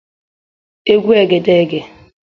egwu 0.93 1.11
egedege 1.21 1.79